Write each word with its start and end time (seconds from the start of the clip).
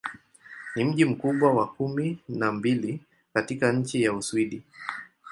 Ni 0.75 0.83
mji 0.83 1.05
mkubwa 1.05 1.51
wa 1.53 1.67
kumi 1.67 2.19
na 2.29 2.51
mbili 2.51 2.99
katika 3.33 3.71
nchi 3.71 4.07
wa 4.09 4.17
Uswidi. 4.17 4.63